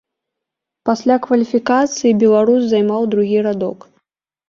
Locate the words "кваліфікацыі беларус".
1.27-2.61